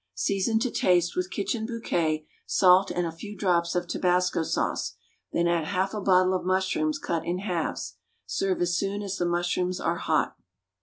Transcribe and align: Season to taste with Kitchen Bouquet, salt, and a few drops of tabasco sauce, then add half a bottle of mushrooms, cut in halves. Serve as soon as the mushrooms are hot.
Season 0.15 0.57
to 0.57 0.71
taste 0.71 1.15
with 1.15 1.29
Kitchen 1.29 1.67
Bouquet, 1.67 2.25
salt, 2.47 2.89
and 2.89 3.05
a 3.05 3.11
few 3.11 3.37
drops 3.37 3.75
of 3.75 3.85
tabasco 3.87 4.41
sauce, 4.41 4.95
then 5.31 5.47
add 5.47 5.65
half 5.65 5.93
a 5.93 6.01
bottle 6.01 6.33
of 6.33 6.43
mushrooms, 6.43 6.97
cut 6.97 7.23
in 7.23 7.37
halves. 7.37 7.97
Serve 8.25 8.61
as 8.63 8.75
soon 8.75 9.03
as 9.03 9.17
the 9.17 9.27
mushrooms 9.27 9.79
are 9.79 9.97
hot. 9.97 10.35